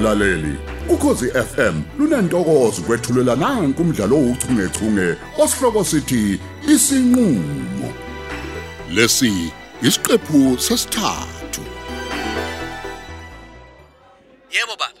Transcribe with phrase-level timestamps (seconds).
[0.00, 6.40] mlaleli ukhosi FM lunantokozo kwethulela nanku umdlalo ouchungechunge osihloko sithi
[6.72, 7.92] isinqulo
[8.94, 9.52] lesi
[9.82, 11.62] isiqephu sesithathu
[14.50, 15.00] Yebo baba.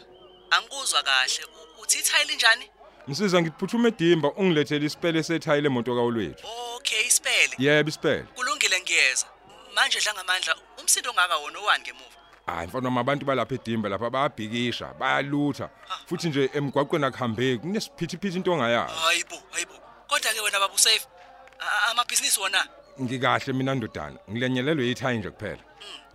[0.50, 1.44] Angikuzwa kahle.
[1.82, 2.70] Uthi ithayile njani?
[3.08, 6.46] Msiza ngikuphuthume edimba ungilethele isipele sethayile emoto kawolwethu.
[6.76, 7.54] Okay, isipele.
[7.58, 8.22] Yebo isipele.
[8.22, 9.26] Kulungile ngiyeza.
[9.74, 12.20] Manje dla ngamandla umsindo ongaka wona owani ngemuva.
[12.54, 15.70] Hayi mfana wami abantu balapha edimba lapha bayabhikisha, bayalutha.
[16.06, 18.94] Futhi nje emgwaqweni akuhambeki, kunesiphithiphithi into ongayazi.
[18.94, 19.72] Hayibo, hayibo.
[20.08, 21.06] Kodwa ke wena baba usafe.
[21.90, 22.66] Amabhizinisi wona.
[23.00, 25.62] Ngikahle mina ndodana, ngilenyelelwe ithayi nje kuphela.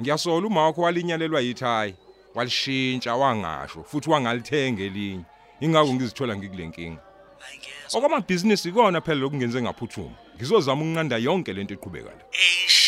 [0.02, 1.96] Ngiyasola uma wakho walinyalelwa yithayi,
[2.36, 5.24] walishintsha wangasho futhi wangalithenga elinye.
[5.60, 7.02] Ingakho ngizithola ngikulenkinga.
[7.40, 8.00] Hayi ngiyezwa.
[8.00, 10.16] Okwamabhizinisi ikona phela lokungenze ngaphuthuma.
[10.36, 12.22] Ngizozama ukunqanda yonke lento eqhubekayo.
[12.32, 12.85] Eyishayi angiboni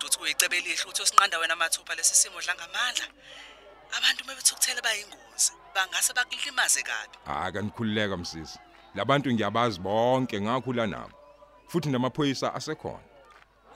[0.00, 3.06] kodwa uthi uyicebe elihle uthi usinqanda wena mathupha lesi simo dla ngamandla.
[3.98, 5.52] Abantu mebethukuthele bayingozi.
[5.74, 7.18] Bangase bakulimaze kabi.
[7.24, 8.58] Hayi kanikhululeka msisi.
[8.94, 11.16] Labantu ngiyabazi bonke ngakhula nabo.
[11.68, 13.04] Futhi namaphoyisa asekhona.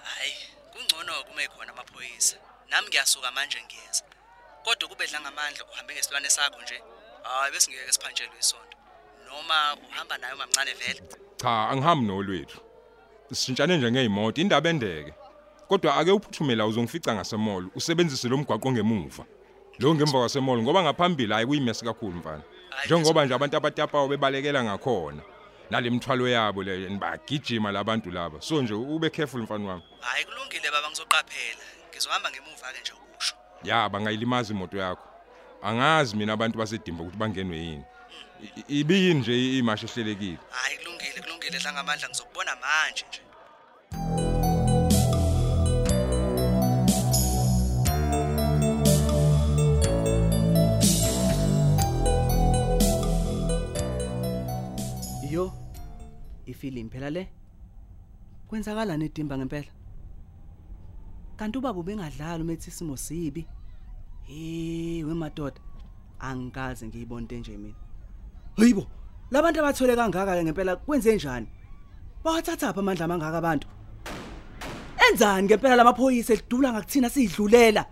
[0.05, 0.35] Hayi,
[0.73, 2.37] kungcono kume khona amaphoyisa.
[2.69, 4.05] Nami ngiyasuka manje ngiyeza.
[4.65, 6.83] Kodwa kube dla ngamandla uhambe ngesilwane sakho nje.
[7.23, 8.77] Hayi bese ngiyeke siphantshelwe isonto.
[9.27, 11.03] Noma uhamba nayo mamncane vele.
[11.37, 12.61] Cha, angihambi nolwethu.
[13.33, 15.15] Sishintshane nje ngezimoto indaba endeke.
[15.75, 19.25] Kodwa ake uphuthumela uzongifica ngasemall usebenzise lo mgwaqo ngemuva.
[19.79, 22.43] Lo ngemva kwasemall ngoba ngaphambili hayi kuyimesi kakhulu mfana.
[22.87, 25.23] Njengoba nje abantu abatapawo bebalekela ngakhona.
[25.71, 28.41] Nalemthwalo yabo le bagijima labantu laba.
[28.41, 29.83] So nje ube careful mfana wami.
[30.01, 31.65] Hayi kulungile baba ngizoqaphela.
[31.91, 33.35] Ngizohamba ngemuva ke nje ukusho.
[33.65, 35.09] Ya bangayilimaza imoto yakho.
[35.63, 37.85] Angazi mina abantu basedimba ukuthi bangenwe yini.
[38.69, 40.39] Ibiyini nje imashi ehlelekile.
[40.51, 43.21] Hayi kulungile kulungile dla ngamandla ngizokubona manje nje.
[55.35, 55.53] Yo.
[56.47, 57.29] Ifilimu phela le.
[58.49, 59.73] Kwenzakala nedimba ngempela.
[61.37, 63.47] Kanti ubaba ubengadlala umethi isimo sibi.
[64.27, 65.61] Hey, wemadoda.
[66.21, 67.75] Angikaze ngiyibone nje mina.
[68.57, 68.87] Hayibo,
[69.31, 71.49] labantu abathole kangaka ke ngempela kwenze njani?
[72.25, 73.69] Bawathatha apha amandla amangaka abantu.
[75.11, 77.87] Enzani ngempela lamaphoyisa edula ngakuthina sidlulela?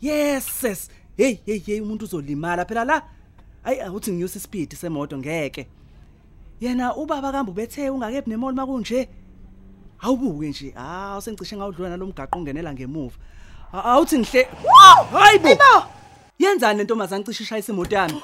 [0.00, 0.88] Yes, sis.
[1.16, 3.02] Hey, hey, hey umuntu uzolimala phela la.
[3.64, 5.68] Ayi uthi nginyusa ispeed semoto ngeke.
[6.60, 9.08] Yena ubaba kambe ubethe ungakephi nemoli makunje.
[10.00, 10.74] Awubuke nje.
[10.76, 13.16] Ah, usengicishe ngawudlula nalomgaqo ungenela ngemuva.
[13.72, 14.48] A- Awuthi ngihle.
[15.12, 15.48] Hayibo.
[16.38, 18.22] Yenzani lentombazane cishe ishayisa imoto yami?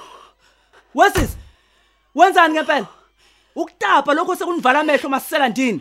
[0.94, 1.36] Wesis.
[2.14, 2.86] Wenzani ngempela?
[3.56, 5.80] Ukutapa lokho sekunivala amehlo masisela ndini.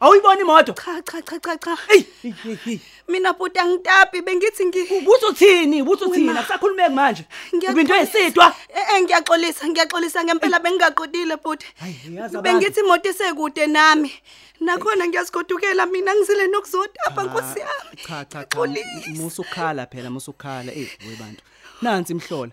[0.00, 0.72] Awuyibona imoto?
[0.72, 1.78] Cha cha cha cha cha.
[1.88, 2.78] Ey, hey, hey, hey.
[3.08, 4.80] Mina bhuti angitapi bengithi ngi
[5.30, 5.82] uthini?
[5.82, 6.40] Wena.
[6.40, 7.24] Akusakhulumeki manje.
[7.70, 8.54] Ubinto esidwa.
[8.68, 11.66] Eh ngiyaxolisa ngiyaxolisa ngempela bengingaqodile bhuti.
[12.42, 14.12] Bengithi imoto isekude nami.
[14.60, 17.96] Nakhona ngiyazigodukela mina ngizile nokuzotapa Nkosi yami.
[18.06, 18.66] Cha cha cha.
[19.16, 20.72] Musukhala phela musukhala.
[20.72, 21.42] Eh, webantu.
[21.82, 22.52] Nansi imhlola.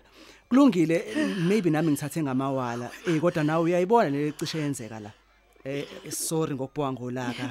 [0.50, 1.04] Kulungile
[1.48, 2.90] maybe nami ngithathe ngamawala.
[3.06, 5.10] Eh kodwa nawe uyayibona le cishe yenzeka la.
[5.66, 7.50] Eh sorry ngokubonga ngolaka.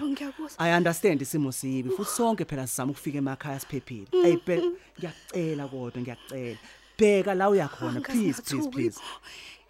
[0.57, 4.07] I understand isimo sibi futhi sonke phela sizama ukufika emakhaya siphephile.
[4.11, 6.57] Hey phela ngiyacela kodwa ngiyacela.
[6.97, 8.99] Bheka la uyakhona Angazi please please please.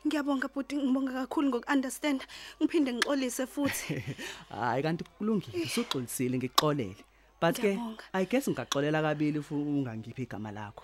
[0.05, 2.21] Ngiyabonga bhuti ngibonga kakhulu ngokunderstand.
[2.61, 4.03] Ngiphinde ngixolise futhi.
[4.49, 6.95] Hayi kanti kulungile usuxolisile ngixolele.
[7.41, 7.79] But ke.
[8.13, 10.83] I guess ngigaxolela kabili fu ungangiphi igama lakho.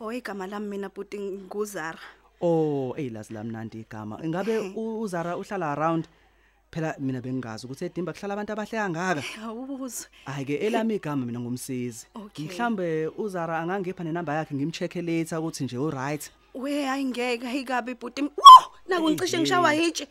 [0.00, 2.00] Oh igama lami mina bhuti nguzara.
[2.40, 4.18] Oh, ey lazi lamnandi igama.
[4.24, 6.08] Ingabe uZara uhlala around?
[6.74, 9.22] Phela mina bengingazi ukuthi edimba kuhlala abantu abahle kangaka.
[9.46, 10.06] Awuzwe.
[10.26, 12.06] Hayi ke elami igama mina ngumsizi.
[12.14, 12.46] Okay.
[12.46, 16.30] Mhlambe uZara angangipha nenamba yakhe ngimcheck later ukuthi nje u right.
[16.54, 18.22] We ayingeke ayikabi bhuti.
[18.22, 18.72] Wo!
[18.88, 20.06] Naku ngicishe ngishawa hitshi.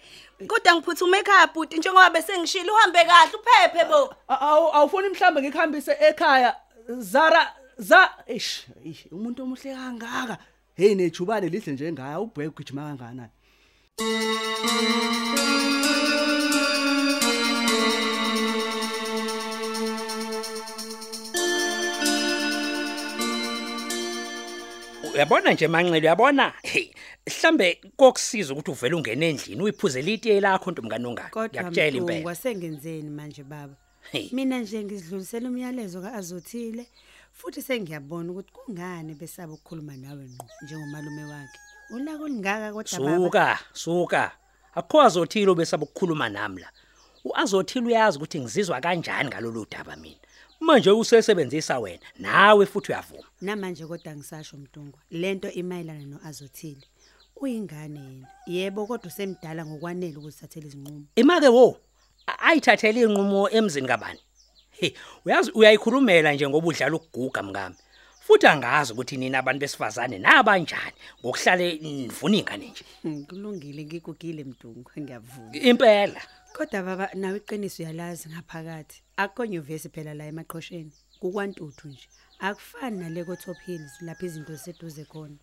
[0.48, 4.16] Kodwa ngiphuthume ekhaya bhuti njengoba bese ngishilo uhambe kahle uphephe bo.
[4.28, 6.56] Awu awufuni mhlambe ngikuhambise ekhaya
[6.88, 10.38] Zara za ish ish, umuntu omuhle kangaka.
[10.76, 13.32] Hey nejubane lihle njengaya ubheke ugijima kanganani.
[25.24, 26.92] Uyabona nje manxele uyabona hey
[27.28, 32.26] mhlambe kokusiza ukuthi uvele ungene endlini uyiphuzele itiye lakho ntomngane ongaka Kodwa ngiyakutshela mthungu impela
[32.26, 33.76] wasengenzeni manje baba.
[34.12, 34.30] Hey.
[34.32, 36.88] Mina nje ngizidlulisela umyalezo kaAzothile
[37.32, 41.60] futhi sengiyabona ukuthi kungani besaba ukukhuluma nawe ngqo njengomalume wakhe.
[41.90, 43.18] Ulako lingaka kodwa baba.
[43.18, 44.32] suka suka
[44.76, 46.70] akho azothile obesaba ukukhuluma nami la
[47.24, 50.20] uazothile uyazi ukuthi ngizizwa kanjani ngalolu daba mina
[50.64, 53.24] manje usesebenzisa wena nawe futhi uyavuma.
[53.42, 56.88] Namanje kodwa ngisasho mntungwa lento imayelana noazothile.
[57.36, 58.28] Uyingane yena?
[58.48, 61.06] Yebo kodwa usemdala ngokwanele ukuzithathela izinqumo.
[61.16, 61.78] Imake wo?
[62.28, 64.20] A- ayithathele inqumo emzini kabani?
[64.72, 64.94] He
[65.26, 67.76] uyazi uyayikhulumela nje ngoba udlala ukuguga mngami.
[68.20, 72.86] Futhi angazi ukuthi nina abantu besifazane nabanjani ngokuhlale nivuna ingane nje.
[73.02, 75.56] Hmm, kulungile ngigugile mntungwa ngiyavuma.
[75.58, 76.22] Impela.
[76.54, 82.08] Kodwa baba nawe iqiniso uyalazi ngaphakathi akukho nyuvesi phela la emaqhosheni kukwantuthu nje.
[82.40, 85.38] Akufani nale ko Top Hills lapha izinto ziseduze khona.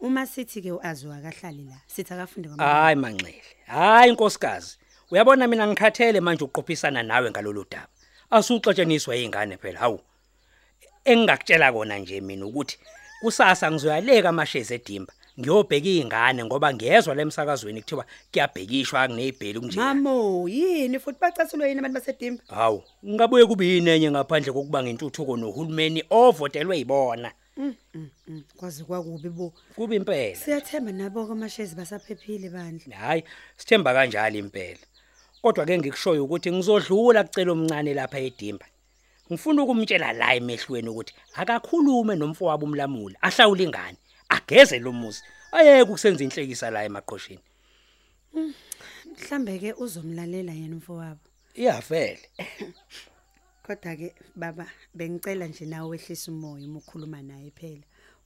[0.00, 3.42] Uma sithi ke uaziwa akahlali la sithi akafunde kwamanye hayi manxele.
[3.66, 4.78] Hayi inkosikazi
[5.10, 7.88] uyabona mina ngikhathele manje uqophisana nawe ngalolu daba.
[8.30, 10.00] Asuxetsheniswa izingane phela hawu.
[11.04, 12.78] Engingakutshela kona nje mina ukuthi
[13.20, 15.12] kusasa ngizoyaleka amashezi edimba.
[15.38, 19.78] Ngiyobheka izingane ngoba ngiyezwa lemsakazweni kuthiwa kuyabhekishwa kunezibheli kunje.
[19.80, 20.98] Mamo yini?
[20.98, 27.32] Futhi bacathulwe yini abantu basedimba hawu ngabuye kube yinenye ngaphandle kokuba ngentuthuko nohulumeni ovotelwe yibona.
[27.56, 27.74] Mm,
[28.56, 29.52] kwazi kwakubi bo.
[29.76, 30.36] Kuba impela.
[30.36, 32.96] Siyathemba nabo kwamashezi basaphephile bandla.
[32.96, 33.24] Hayi
[33.56, 34.78] sithemba kanjalo impela.
[35.42, 38.66] Kodwa ke ngikushoyo ukuthi ngizodlula kucela omncane lapha edimba.
[39.30, 43.98] Ngifuna ukumtshela la emehlweni ukuthi akakhulume nomfowabo umlamuli ahlawula ingane.
[44.28, 45.22] Ageze lo muzi.
[45.52, 47.40] Ayeke ukusenza inhlekisa la emaqhosheni.
[49.06, 51.20] Mhlambe ke uzomlalela yena umfowabo.
[51.54, 52.28] Iyavele
[53.62, 57.84] kodwa ke baba bengicela nje nawe wehlisa umoya uma ukhuluma naye phela.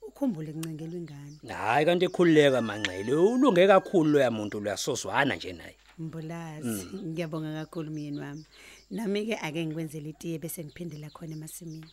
[0.09, 1.39] Ukhumbule kuncengelwa ingane.
[1.49, 3.13] Hayi kanti ekhululeka manxele.
[3.13, 5.77] Ulunge kakhulu loya muntu luyasozwana nje naye.
[5.99, 8.45] Mbulazi ngiyabonga kakhulu myeni wami.
[8.91, 11.91] Nami ke ake ngikwenzele itiye bese ngiphindela khona emasimini.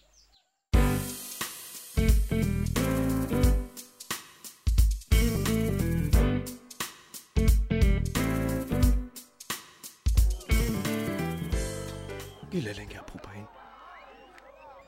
[12.52, 13.48] Ilele ngiyaphupha yini?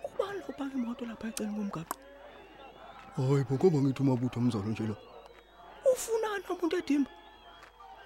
[0.06, 1.98] Ubani lo bhaka imoto lapha eceleni komgaqo?
[3.16, 4.96] Hayi bo ngoba ngithi umabutho umzolo nje lo.
[5.92, 7.12] Ufunani umuntu edimba?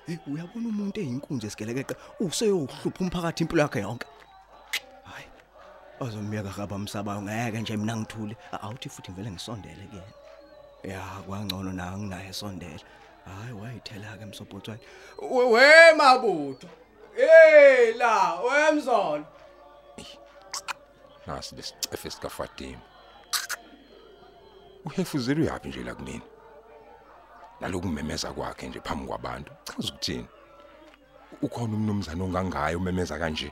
[0.08, 4.08] Eh uyabona umuntu eyinkunzi esigelekeqe useyohlupha umphakathi impilo yakhe yonke.
[5.04, 5.28] Hayi.
[6.00, 8.36] Azomiyeka gaba msabayo ngeke nje mina ngithule.
[8.52, 10.14] Awuthi futhi ngivele ngisondele kuyena.
[10.84, 12.86] Ya kwangcono na nginaye sondela.
[13.26, 14.82] Hayi wayithela ke msobhotswane.
[15.22, 16.68] We mabutho.
[17.16, 19.26] Hey la, wemzolo.
[21.36, 22.80] Nasi lesicefe sika Fatima
[24.86, 26.22] uhefuzela uyapi nje la kumina
[27.60, 29.52] nalokumemeza kwakhe nje phambi kwabantu.
[29.64, 30.28] Chaza ukuthini?
[31.42, 33.52] Ukhona umnumzana ongangayo umemeza kanje?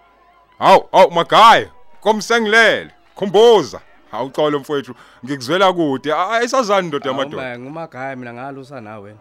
[0.60, 1.72] Hawu hawu magaya
[2.02, 3.82] komsengilele khomboza
[4.12, 4.96] hawu xolo mfowethu
[5.26, 6.14] ngikuzwela kude.
[6.14, 9.16] Ayisazani ndoda yamadoda Awumbe ngumagaya mina ngalusa nawe.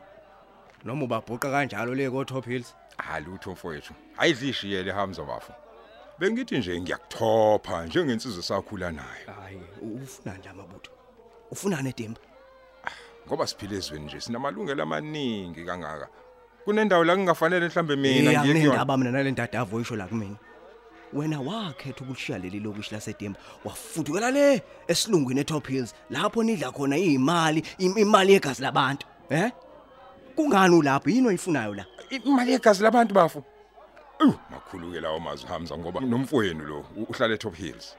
[0.84, 2.74] Noma ubabhuqa kanjalo le ko Top Hills.
[2.98, 3.94] halutho mfowethu.
[4.18, 5.52] Ayidlishiyele hamza bafu
[6.18, 9.60] bengithi nje ngiyakuthopha njengensizwe sakhula nayo Hayi,
[10.02, 10.90] ufuna nje amabutho.
[11.50, 12.20] Ufuna nedimba.
[13.26, 16.08] ngoba siphile ezweni nje sinamalungelo amaningi kangaka.
[16.64, 18.54] Kunendawo la kungafanele mhlambe mina ngiye kuyona?
[18.54, 20.36] ngiyindaba mina nale ndadavo isho la kumina.
[21.12, 27.62] Wena wakhetha ukushiya leli lokushi lasedimba wafudukela le esilungwini eTop Hills lapho nidla khona imali
[27.78, 29.50] imali yegazi labantu eh?
[30.36, 31.10] Kungani ulapho?
[31.10, 31.84] Yini oyifunayo la?
[32.10, 33.42] Imali yegazi labantu bafu.
[34.50, 37.96] Makhulu-ke lawo mazwi hamza ngoba nomfowenu lo u- uhlala eTop Hills.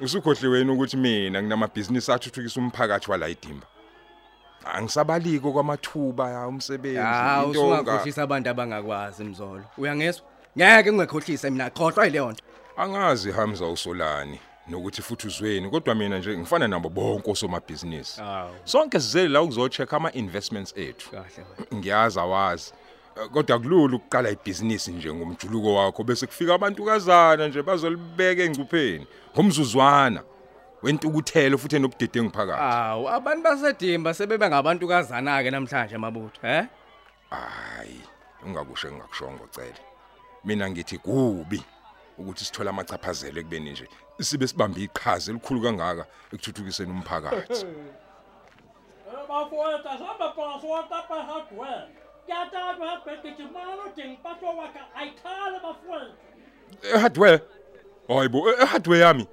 [0.00, 3.66] Usukhohliweni ukuthi mina nginamabhizinisi athuthukisa umphakathi wala idimba.
[4.64, 9.64] Angisabaliko kwamathuba ya umsebenzi Ah into onga- usungakhohlisa abantu abangakwazi mzolo.
[9.78, 10.26] Uyangezwa?
[10.58, 12.44] Ngeke ngingekhohlise mina khohlwa ile nto
[12.76, 18.20] angazi hamza usolani nokuthi futhi uzweni kodwa mina nje ngifana nabo bonke osomabhizinisi.
[18.20, 18.50] Awu.
[18.64, 21.10] sonke sizele la ukuzocheck ama investments ethu.
[21.10, 22.72] Kahle ngiyazi awazi.
[22.72, 22.79] Eh,
[23.28, 29.06] kodwa kulula ukuqala ibhizinisi nje ngomjuluko wakho bese kufika abantu kazana nje bazolibeka engcupheni.
[29.34, 30.22] Ngomzuzwana
[30.82, 36.66] wentukuthelo futhi enobudedengu phakathi awu abantu basedimba sebebe ngabantu kazana ke namhlanje amabutho eh
[37.30, 38.00] hayi
[38.46, 39.80] ungakusho engakushongo cele
[40.44, 41.62] mina ngithi kubi
[42.18, 43.88] ukuthi sithola amachaphazelo ekubeni nje
[44.20, 47.66] sibe sibambe iqhaza elikhulu kangaka ekuthuthukiseni umphakathi.
[49.28, 51.99] Bafowethu asambe phasi watapa hardware kuyatanywa hardware.
[53.22, 56.14] Gijimana udinga impahlo wakhe ayikhale bafowethu
[56.94, 57.40] ehardware
[58.08, 59.26] hayibo ehardware yami.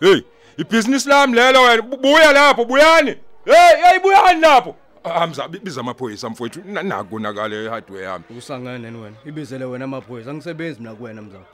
[0.00, 0.22] Hey
[0.56, 3.16] ibhizinisi lami lelo wena bu- buya lapho buyani?
[3.44, 4.74] Hey hey buyani lapho?
[5.04, 8.24] Hamza bi- biza amaphoyisa mfowethu Na- nakonakala ehardware yami.
[8.38, 9.16] Usangene wena?
[9.24, 11.44] Ibizele wena amaphoyisa angisebenzi mina kuwena mzalo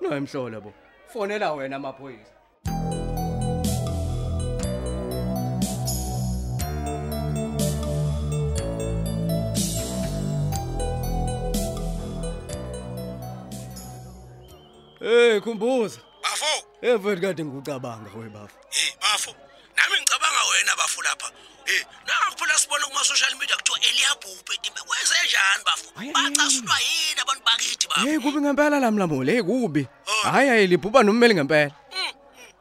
[0.00, 0.72] no emhlole bo.
[1.12, 2.32] Fonela wena amaphoyisa.
[15.00, 18.54] Hey khumbuza Bafo, Evele kade ngikucabanga webafu.
[18.70, 19.30] hey bafo
[19.76, 21.30] nami ngicabanga wena bafo lapha
[21.64, 27.20] hey nangu phela sibona kuma social media kuthiwa eliyabhubhe timbe kwenze njani bafo bacasulwa yini
[27.22, 29.86] abantu bakithi bafo Hey kubi ngempela lamlamule, hey kubi.
[30.22, 31.70] Hayi hayi libhuba nommeli ngempela.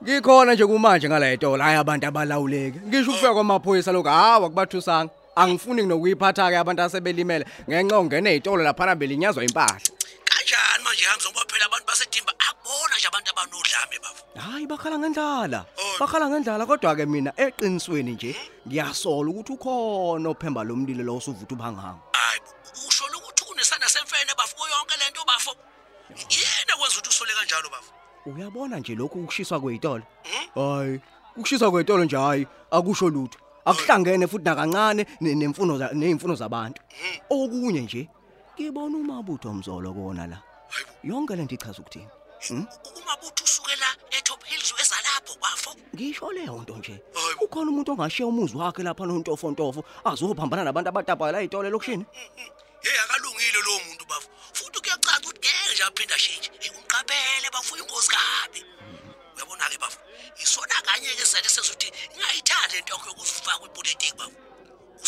[0.04, 2.80] Ngikhona nje kumanje ngala etolo hayi abantu abalawuleke.
[2.88, 5.12] Ngisho ukufika kwamaphoyisa lokho hawa kubathusanga.
[5.36, 9.99] Angifuni nokuyiphatha ke abantu asebelimele ngenxa ongena ezitolo lapha belinyazwa impahla.
[10.50, 15.66] Kanjani manje hamza ngoba phela abantu basedimba akubona nje abantu abanodlame bafo Hayi bakhala ngendlala.
[16.00, 18.36] Bakhala ngendlala kodwa ke mina eqinisweni nje
[18.68, 22.00] ngiyasola ukuthi ukhona ophemba lomlilo lo usuvutha ubhangayo.
[22.14, 22.40] hayi
[22.88, 25.52] usho ukuthi kunesana semfene bafo kuyo yonke lento bafo
[26.10, 27.92] yena kwenza ukuthi usole kanjalo bafo
[28.26, 30.04] Uyabona nje lokhu ukushiswa kwezitolo?
[30.56, 31.00] Hayi,
[31.38, 33.40] ukushiswa kwezitolo nje hayi akusho lutho.
[33.66, 36.82] Akuhlangene futhi nakancane ne- nemfuno za neimfuno zabantu.
[37.30, 38.10] Okunye nje
[38.60, 40.38] ngibona umabutho omzolo kona la.
[41.04, 42.12] Yonke lento ichaza ukuthini?
[43.00, 47.02] umabutho usukela etop hills weza lapho bafo Ngisho leyo nto nje.
[47.42, 52.06] Ukhona umuntu ongashiya umuzi wakhe lapha nontofontofo azophambana nabantu abatapayo la ezitolo lokushini.
[52.84, 57.78] hey akalungile lo muntu bafo futhi kuyacaca ukuthi ngeke nje aphinda shintshe hey umqaphele bafo
[57.78, 58.62] ingozi kabi
[59.36, 60.00] uyabona ke bafo
[60.44, 64.49] isona kanye ke sizathu senza ukuthi ingayithandi lento yakho yokuzifaka kwipolitiki bafo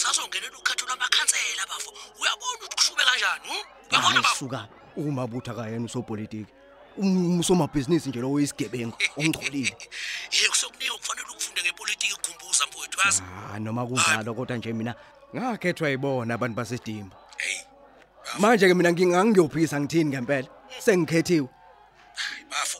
[0.01, 3.63] usazongenela ukhetho lwamakhansela bafo uyabona ukuthi kushube kanjani hm?
[3.91, 4.67] uyabona bafo suka
[4.97, 6.53] umabutho akayena usopolitiki.
[6.97, 9.77] Umsomabhizinisi nje lo oyisigebengu ongcolile.
[10.29, 14.95] hey kusokunika kufanele ukufunde ngepolitiki ukukhumbuza mfowethu yazi Ah noma kunjalo kodwa nje mina
[15.35, 17.15] ngakhethwa yibona abantu basedimba.
[18.39, 20.47] Manje ke mina ngingangiyophisa ngithini ngempela?
[20.79, 21.49] Sengikhethiwe.
[22.49, 22.79] bafo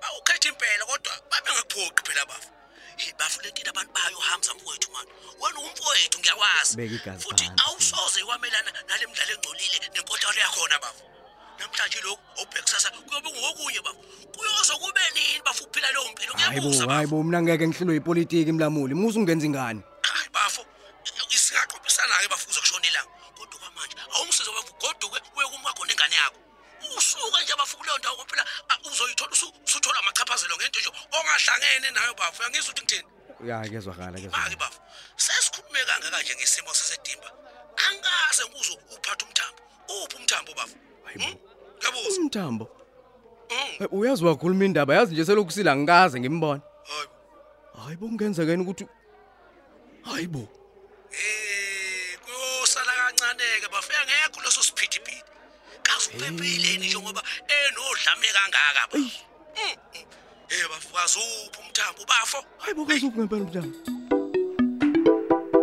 [0.00, 2.48] bawukhetha impela kodwa babengakuphoqi phela bafo
[2.96, 7.62] hey bafo lentini abantu bayo hamza mfowethu mani wena umfowethu ngiyakwazi Beka igazi futhi phansi.
[7.66, 11.02] awusoze wamelana nale mdlalo engcolile nenkotalo yakhona bafo
[11.58, 14.00] namhlanje lokhu awubhekisasa kuyobe ngokunye bafo
[14.36, 16.32] kuyoze kube nini bafo ukuphila leyo mpilo?
[16.32, 18.94] Hayibo ngiyabuza bafo hayibo mina ngeke ngihlelwe ipolitiki mlamuli.
[18.94, 19.80] Musu ungenza ingane.
[20.02, 20.66] hayi bafo.
[21.30, 23.10] Isingaqophisana-ke bafo kuze kushona ilanga.
[23.36, 26.38] Kodwa kwamanje awumsize bafo goduke uye kumkakho nengane yakho.
[26.98, 28.44] Usuke nje bafo kuleyo ndawo phela
[28.90, 33.08] uzoyithola usu- usuthola amachaphazelo ngento nje ongahlangene nayo bafo uyangizwa ukuthi ngithini
[33.48, 34.56] Ya kezwakala maki kezwakala.
[34.56, 34.80] bafo
[35.16, 37.28] sesikhulume kangaka nje ngesimo sesedimba
[37.86, 39.60] angikaze nguzwe uphatha umthambo
[40.04, 40.76] uphi umthambo bafo
[41.12, 41.34] Hmm?
[41.78, 42.64] ngiyabuza Umthambo.
[43.50, 43.76] Mm.
[43.80, 46.62] Eh, Uyazi wakhuluma indaba yazi nje selokusila ngikaze ngimbona.
[46.88, 47.08] Hayi.
[47.84, 48.86] Hayibo kungenzekeni ukuthi
[50.04, 50.48] Hayibo.
[51.12, 54.41] Eh, kuyosala kancane-ke bafo engekho leso siphithiphithi
[56.02, 58.98] kaze uphephile ni njengoba enodlame kangaka ba?
[60.48, 63.76] Eh bafukazi uphi umthambo bafo Hayibo kazuphi ngempela umthambo.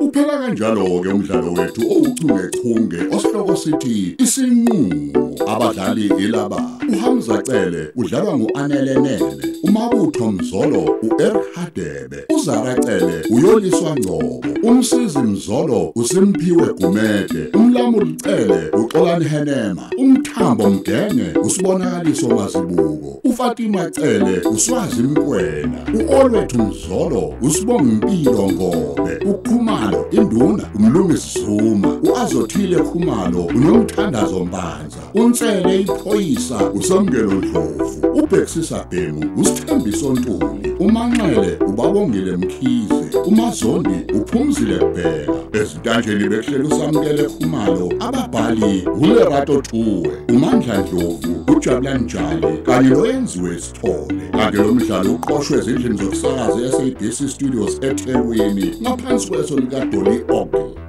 [0.01, 5.35] Uphela kanjalo ke umdlalo wethu ouchungechunge osihloko sithi isinqulo.
[5.47, 12.25] Abadlali ilaba uHamza Cele udlalwa nguAnelenene umabutho Mzolo uEric Hadebe.
[12.35, 14.43] uZara Cele uyoliswa Ngcobo.
[14.63, 17.49] Umsizi Mzolo uSimphiwe Gumede.
[17.53, 19.89] Umlamuli Cele uXolani Henema.
[19.97, 25.77] Umthambo Mgenge usibonakaliso Masibuko uFatima Cele uswazi Mkwena.
[26.09, 29.17] uOlwethu Mzolo usibonga impilo ngobe.
[29.25, 31.99] Ukhumalo induna umlungisi Zuma.
[32.03, 34.97] Uazothile khumalo unomthandazo mbanza.
[35.13, 46.29] Unsele iphoyisa usamkelo Dlovu ubhexisa Bhemu usithembiso Ntuli umanxele ubabongile Mkhize umazondi uphumzile Bheka ezitanjeni
[46.29, 54.29] behlelo usamkele khumalo ababhali uLerato Thuwe uMandla Dlovu uJabulani Njali kanye noyenziwe Sithole.
[54.31, 60.88] Kanti lo mdlalo uqoqwwe ezindlini zokusakaza eSABC Studios eThekwini ngaphansi kweso lika Dolly Ogle